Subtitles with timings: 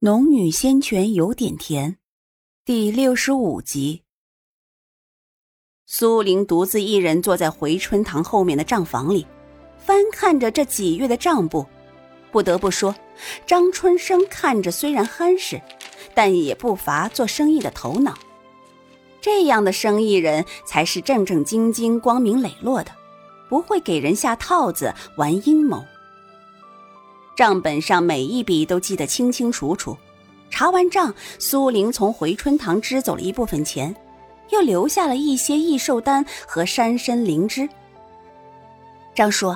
[0.00, 1.96] 农女仙泉有点甜，
[2.66, 4.02] 第六十五集。
[5.86, 9.26] 苏玲独自一人坐在回春堂后面的账房里，
[9.78, 11.64] 翻看着这几月的账簿。
[12.30, 12.94] 不得不说，
[13.46, 15.58] 张春生看着虽然憨实，
[16.14, 18.18] 但也不乏做生意的头脑。
[19.22, 22.92] 这样的生意人才是正正经经、光明磊落的，
[23.48, 25.82] 不会给人下套子、玩阴谋。
[27.36, 29.96] 账本上每一笔都记得清清楚楚。
[30.48, 33.94] 查完账，苏玲从回春堂支走了一部分钱，
[34.48, 37.68] 又留下了一些异寿丹和山参灵芝。
[39.14, 39.54] 张叔，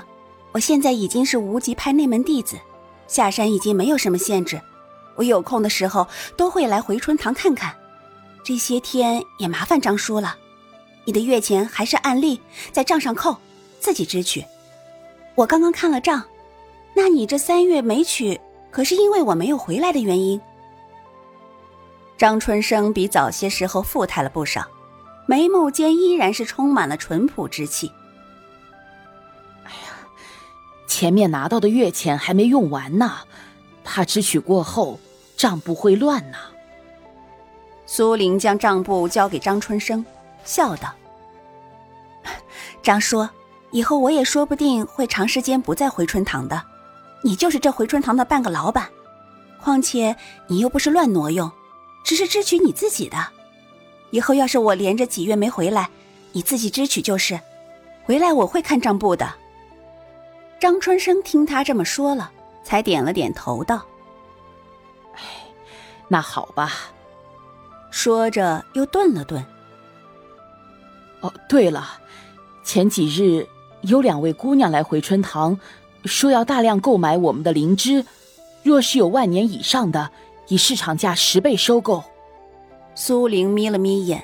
[0.53, 2.59] 我现在已经是无极派内门弟子，
[3.07, 4.61] 下山已经没有什么限制。
[5.17, 7.75] 我有空的时候都会来回春堂看看。
[8.45, 10.37] 这些天也麻烦张叔了，
[11.07, 12.41] 你的月钱还是按例
[12.73, 13.37] 在账上扣，
[13.79, 14.45] 自己支取。
[15.35, 16.23] 我刚刚看了账。
[16.95, 18.41] 那你这三月没取，
[18.71, 20.41] 可是因为我没有回来的原因。
[22.19, 24.67] 张春生比早些时候富态了不少，
[25.27, 27.91] 眉目间依然是充满了淳朴之气。
[29.65, 30.07] 哎呀，
[30.87, 33.21] 前面拿到的月钱还没用完呢，
[33.83, 35.01] 怕支取过后
[35.37, 36.37] 账簿会乱呢。
[37.87, 40.05] 苏玲将账簿交给张春生，
[40.45, 40.93] 笑道
[42.83, 43.27] ：“张叔，
[43.71, 46.63] 以后我也说不定会长时间不在回春堂的。”
[47.23, 48.89] 你就是这回春堂的半个老板，
[49.61, 51.51] 况且你又不是乱挪用，
[52.03, 53.19] 只是支取你自己的。
[54.11, 55.89] 以后要是我连着几月没回来，
[56.33, 57.39] 你自己支取就是。
[58.03, 59.33] 回来我会看账簿的。
[60.59, 62.31] 张春生听他这么说了，
[62.65, 63.85] 才点了点头，道
[65.15, 65.21] ：“哎，
[66.09, 66.73] 那好吧。”
[67.91, 69.45] 说着又顿了顿。
[71.21, 71.99] 哦，对了，
[72.65, 73.47] 前几日
[73.83, 75.59] 有两位姑娘来回春堂。
[76.05, 78.05] 说要大量购买我们的灵芝，
[78.63, 80.11] 若是有万年以上的，
[80.49, 82.03] 以市场价十倍收购。
[82.95, 84.23] 苏玲眯了眯眼，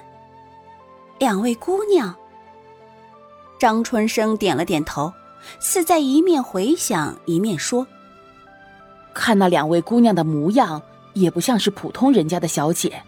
[1.19, 2.15] 两位姑娘。
[3.59, 5.13] 张春生点了点头，
[5.61, 7.87] 似在一面回想，一面说
[9.15, 10.83] ：“看那两位姑娘的模样，
[11.15, 13.03] 也不像是普通人家的小姐。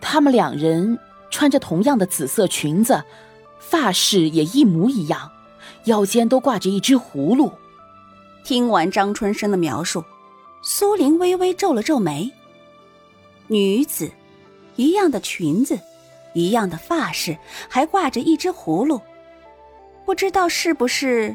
[0.00, 0.98] 她们两人
[1.30, 3.04] 穿着同样的紫色裙子，
[3.60, 5.30] 发饰也一模一样，
[5.84, 7.52] 腰间都挂着一只葫芦。”
[8.44, 10.04] 听完张春生的描述，
[10.62, 12.30] 苏玲微微皱了皱眉。
[13.46, 14.10] 女子，
[14.76, 15.80] 一样的裙子，
[16.34, 17.36] 一样的发饰，
[17.68, 19.00] 还挂着一只葫芦，
[20.04, 21.34] 不知道是不是。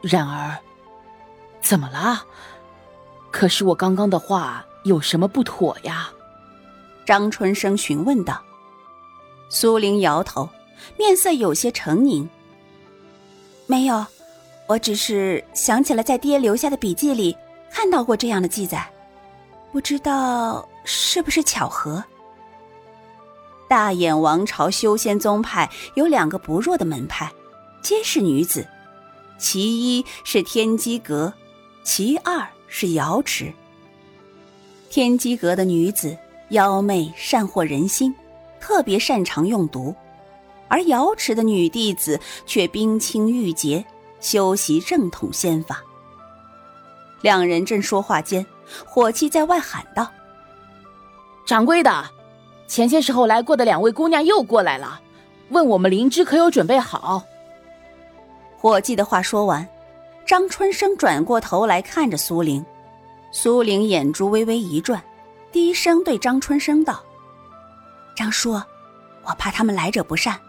[0.00, 0.58] 然而，
[1.60, 2.24] 怎么了？
[3.30, 6.10] 可是我刚刚的话有什么不妥呀？
[7.04, 8.42] 张春生询问道。
[9.50, 10.48] 苏玲摇头，
[10.96, 12.26] 面色有些沉凝。
[13.66, 14.04] 没有。
[14.72, 17.36] 我只是想起了在爹留下的笔记里
[17.70, 18.90] 看到过这样的记载，
[19.70, 22.02] 不知道是不是巧合。
[23.68, 27.30] 大眼王朝修仙宗派有两个不弱的门派，
[27.82, 28.66] 皆是女子，
[29.38, 31.34] 其一是天机阁，
[31.84, 33.52] 其二是瑶池。
[34.88, 36.16] 天机阁的女子
[36.48, 38.14] 妖媚善惑人心，
[38.58, 39.94] 特别擅长用毒，
[40.68, 43.84] 而瑶池的女弟子却冰清玉洁。
[44.22, 45.82] 修习正统仙法。
[47.20, 48.46] 两人正说话间，
[48.86, 50.10] 伙计在外喊道
[51.44, 52.10] ：“掌柜的，
[52.66, 55.00] 前些时候来过的两位姑娘又过来了，
[55.50, 57.22] 问我们灵芝可有准备好。”
[58.56, 59.68] 伙计的话说完，
[60.24, 62.64] 张春生转过头来看着苏玲，
[63.32, 65.02] 苏玲眼珠微微一转，
[65.50, 67.02] 低声对张春生道
[68.16, 70.40] ：“张叔，我怕他们来者不善，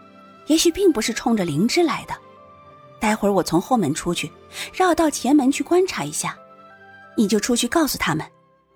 [0.46, 2.14] 也许并不是冲着灵芝来的。”
[3.04, 4.32] 待会儿我从后门出去，
[4.72, 6.34] 绕到前门去观察一下，
[7.18, 8.24] 你就出去告诉他们，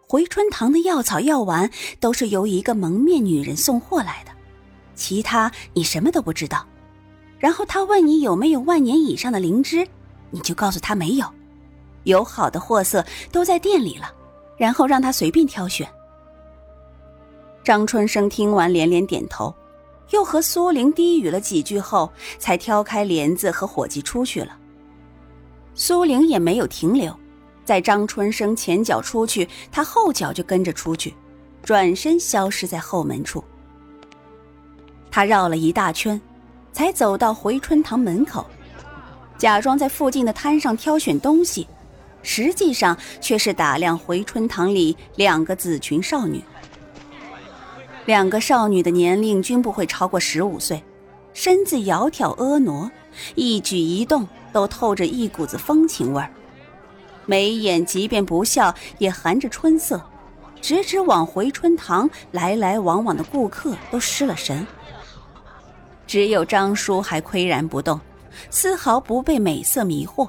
[0.07, 4.31] 回春堂的药草药丸都是由一个蒙面女人送货来的，
[4.95, 6.67] 其他你什么都不知道。
[7.39, 9.89] 然后他问你有没有万年以上的灵芝，
[10.31, 11.27] 你就告诉他没有，
[12.05, 13.03] 有好的货色
[13.33, 14.13] 都在店里了，
[14.59, 15.89] 然后让他随便挑选。
[17.65, 19.55] 张春生听完连连点头。
[20.11, 24.57] 又和苏玲低语了几句后，才挑开帘子和伙计出去了。
[25.75, 27.15] 苏玲也没有停留，
[27.65, 31.15] 在张春生前脚出去，他后脚就跟着出去，
[31.63, 33.45] 转身消失在后门处。
[35.11, 36.21] 他绕了一大圈，
[36.73, 38.47] 才走到回春堂门口，
[39.37, 41.67] 假装在附近的摊上挑选东西，
[42.23, 46.43] 实际上却是打量回春堂里两个紫裙少女。
[48.09, 50.83] 两个少女的年龄均不会超过十五岁，
[51.35, 52.91] 身子窈窕婀娜，
[53.35, 56.31] 一举一动都透着一股子风情味儿。
[57.27, 60.01] 眉眼即便不笑，也含着春色，
[60.63, 64.67] 直直往回春堂来来往往的顾客都失了神。
[66.07, 68.01] 只有张叔还岿然不动，
[68.49, 70.27] 丝毫不被美色迷惑。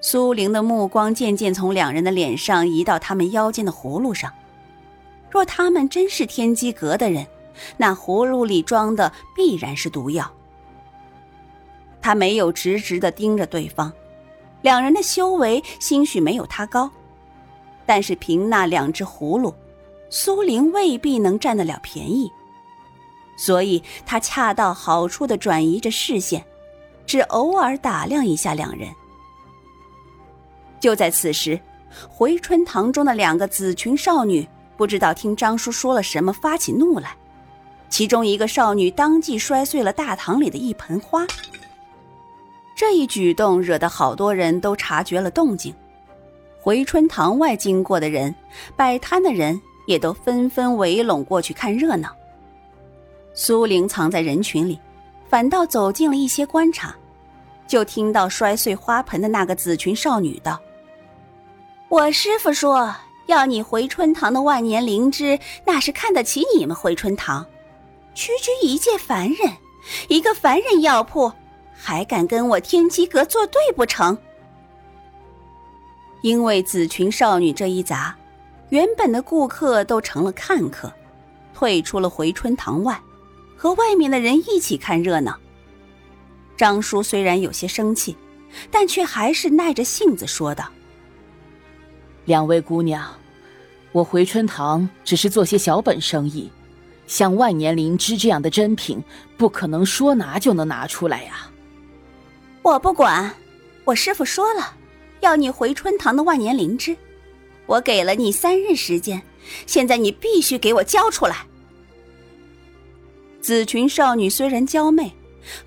[0.00, 4.32] 苏玲的目光渐渐从两人的脸上移到他们腰间的葫芦上。
[5.36, 7.26] 若他们真是天机阁的人，
[7.76, 10.32] 那葫芦里装的必然是毒药。
[12.00, 13.92] 他没有直直的盯着对方，
[14.62, 16.90] 两人的修为兴许没有他高，
[17.84, 19.54] 但是凭那两只葫芦，
[20.08, 22.32] 苏玲未必能占得了便宜。
[23.36, 26.42] 所以他恰到好处的转移着视线，
[27.04, 28.88] 只偶尔打量一下两人。
[30.80, 31.60] 就在此时，
[32.08, 37.16] 回春堂中的两个紫裙少女不知道听张叔说了什么，发起怒来。
[37.88, 41.26] 其中一个少女当即摔碎了大堂里的一盆花。
[42.74, 45.74] 这一举动惹得好多人都察觉了动静。
[46.60, 48.34] 回春堂外经过的人、
[48.74, 52.14] 摆摊的人也都纷纷围拢过去看热闹。
[53.32, 54.78] 苏玲藏在人群里，
[55.28, 56.94] 反倒走近了一些观察，
[57.68, 60.60] 就听到摔碎花盆的那个紫裙少女道。
[61.88, 62.92] 我师傅说
[63.26, 67.44] ：“要你回春堂的万年灵芝，那是看得起你们回春堂。
[68.14, 69.52] 区区一介凡人，
[70.08, 71.30] 一个凡人药铺，
[71.74, 74.16] 还敢跟我天机阁作对不成？”
[76.22, 78.16] 因为紫裙少女这一砸，
[78.70, 80.92] 原本的顾客都成了看客，
[81.52, 83.00] 退出了回春堂外，
[83.56, 85.38] 和外面的人一起看热闹。
[86.56, 88.16] 张叔虽然有些生气，
[88.70, 90.64] 但却还是耐着性子说道。
[92.26, 93.08] 两位姑娘，
[93.92, 96.50] 我回春堂只是做些小本生意，
[97.06, 99.02] 像万年灵芝这样的珍品，
[99.36, 101.48] 不可能说拿就能拿出来呀。
[102.62, 103.32] 我不管，
[103.84, 104.74] 我师傅说了，
[105.20, 106.96] 要你回春堂的万年灵芝，
[107.64, 109.22] 我给了你三日时间，
[109.64, 111.46] 现在你必须给我交出来。
[113.40, 115.12] 紫裙少女虽然娇媚，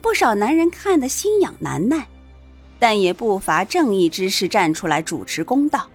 [0.02, 2.06] 不少男人看得心痒难耐，
[2.78, 5.88] 但也不乏正义之士站出来主持公道。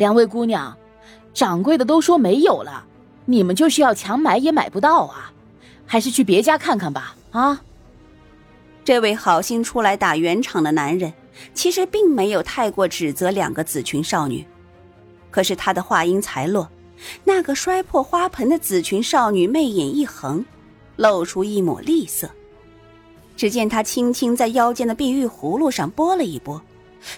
[0.00, 0.74] 两位姑娘，
[1.34, 2.86] 掌柜的都说没有了，
[3.26, 5.30] 你们就是要强买也买不到啊，
[5.84, 7.14] 还是去别家看看吧。
[7.32, 7.60] 啊！
[8.82, 11.12] 这位好心出来打圆场的男人，
[11.52, 14.42] 其实并没有太过指责两个紫裙少女，
[15.30, 16.66] 可是他的话音才落，
[17.24, 20.42] 那个摔破花盆的紫裙少女媚眼一横，
[20.96, 22.30] 露出一抹厉色。
[23.36, 26.62] 只见她轻轻在腰间的碧玉葫芦上拨了一拨。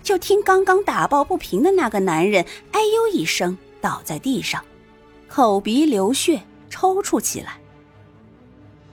[0.02, 4.62] 就听刚刚打抱不平的那个男人“哎呦”一声倒在地上，
[5.29, 7.58] 口鼻流血，抽搐起来。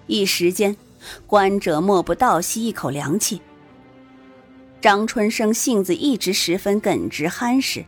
[0.07, 0.75] 一时间，
[1.27, 3.41] 观者莫不倒吸一口凉气。
[4.81, 7.85] 张春生性子一直十分耿直憨实，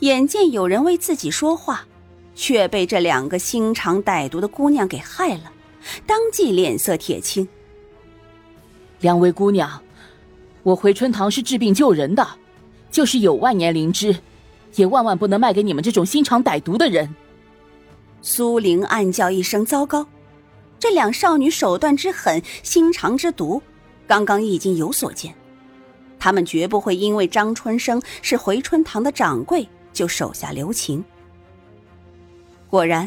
[0.00, 1.86] 眼见有人为自己说话，
[2.34, 5.52] 却被这两个心肠歹毒的姑娘给害了，
[6.06, 7.48] 当即脸色铁青。
[9.00, 9.80] 两位姑娘。
[10.64, 12.26] 我回春堂是治病救人的，
[12.90, 14.16] 就是有万年灵芝，
[14.76, 17.14] 也万万不能卖给你们这种心肠歹毒的人。
[18.22, 20.06] 苏玲暗叫一声糟糕，
[20.78, 23.62] 这两少女手段之狠，心肠之毒，
[24.06, 25.34] 刚刚已经有所见。
[26.18, 31.04] 他们绝不会因为张春生是回春堂的掌柜就手下留情。
[32.70, 33.06] 果然，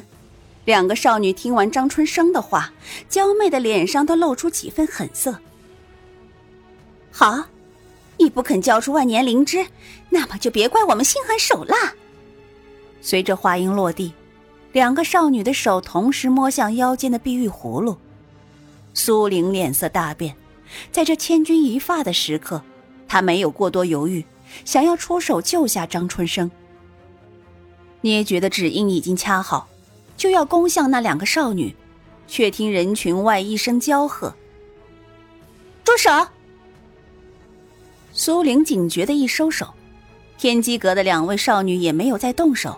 [0.66, 2.72] 两个少女听完张春生的话，
[3.10, 5.40] 娇媚的脸上都露出几分狠色。
[7.20, 7.44] 好，
[8.20, 9.66] 你不肯交出万年灵芝，
[10.08, 11.92] 那么就别怪我们心狠手辣。
[13.02, 14.14] 随着话音落地，
[14.72, 17.98] 两个少女的手同时摸向腰间的碧玉葫芦。
[18.94, 20.36] 苏玲脸色大变，
[20.92, 22.62] 在这千钧一发的时刻，
[23.08, 24.24] 她没有过多犹豫，
[24.64, 26.52] 想要出手救下张春生。
[28.02, 29.68] 捏诀的指印已经掐好，
[30.16, 31.76] 就要攻向那两个少女，
[32.28, 34.36] 却听人群外一声娇喝
[35.84, 36.12] ：“住手！”
[38.20, 39.72] 苏玲警觉的一收手，
[40.40, 42.76] 天机阁的两位少女也没有再动手，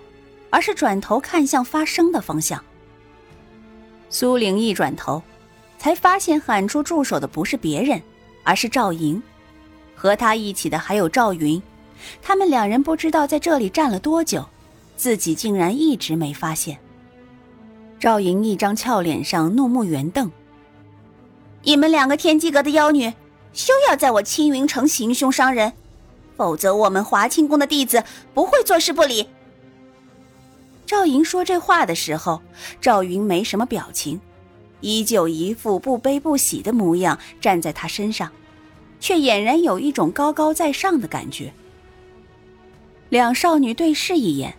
[0.50, 2.62] 而是转头看向发声的方向。
[4.10, 5.24] 苏玲一转头，
[5.78, 8.02] 才发现喊出住手的不是别人，
[8.44, 9.24] 而是赵莹。
[9.96, 11.62] 和他一起的还有赵云，
[12.22, 14.46] 他们两人不知道在这里站了多久，
[14.98, 16.78] 自己竟然一直没发现。
[17.98, 20.30] 赵莹一张俏脸上怒目圆瞪
[21.64, 23.14] ：“你们两个天机阁的妖女！”
[23.54, 25.74] 休要在我青云城行凶伤人，
[26.38, 28.04] 否则我们华清宫的弟子
[28.34, 29.28] 不会坐视不理。
[30.86, 32.42] 赵莹说这话的时候，
[32.82, 34.20] 赵云没什么表情，
[34.82, 38.32] 依旧一副不悲不喜的模样站在他身上，
[39.00, 41.54] 却俨然有一种高高在上的感觉。
[43.10, 44.56] 两少女对视一眼，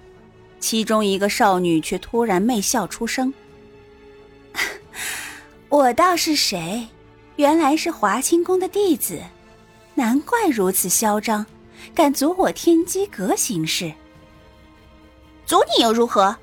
[0.58, 3.32] 其中一个少女却突然媚笑出声
[5.68, 6.86] ：“我道是谁？
[7.40, 9.18] 原来是华清宫的弟子，
[9.94, 11.46] 难怪如此嚣张，
[11.94, 13.90] 敢阻我天机阁行事。
[15.46, 16.36] 阻你又如何？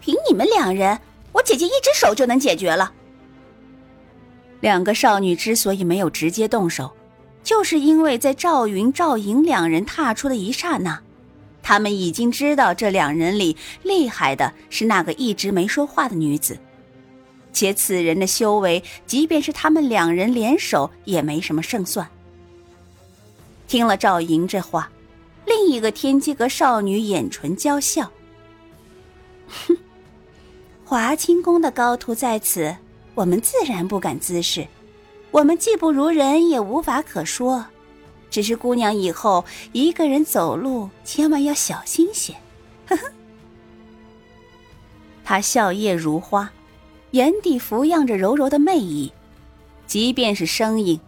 [0.00, 0.96] 凭你们两人，
[1.32, 2.92] 我姐姐一只手就能解决了。”
[4.62, 6.88] 两个少女之所以没有直接动手，
[7.42, 10.96] 就是因为在赵云、赵颖两人踏出的一刹那。
[11.64, 16.56] 他们已经知道这两人里厉害的是那个一直没说话的女子，
[17.54, 22.06] 且此人的修为，即便是他们两人联手也没什么胜算。
[23.66, 24.90] 听了赵莹这话，
[25.46, 28.10] 另一个天机阁少女眼唇娇笑
[29.48, 29.76] ：“哼，
[30.84, 32.76] 华清宫的高徒在此，
[33.14, 34.66] 我们自然不敢滋事。
[35.30, 37.64] 我们技不如人，也无法可说。”
[38.30, 42.34] 只是姑娘以后一个人走路，千万要小心些。
[42.88, 43.12] 呵呵，
[45.24, 46.50] 她笑靥如花，
[47.14, 49.12] 眼底浮漾着柔柔的媚意，
[49.86, 50.98] 即便是声音，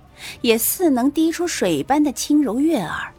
[0.40, 3.12] 也似能滴出水般的轻柔悦耳。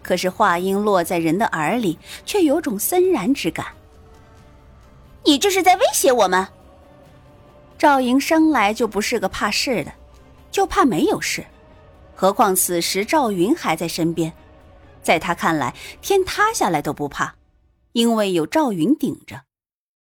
[0.00, 3.66] 可是话音落在人的耳里，却有种森然之感。
[5.24, 6.46] 你这是在威胁我们？
[7.76, 9.92] 赵莹生来就不是个怕事的，
[10.52, 11.44] 就怕没有事。
[12.14, 14.32] 何况此时赵云还在身边，
[15.02, 17.34] 在他看来，天塌下来都不怕，
[17.90, 19.40] 因为有赵云顶着。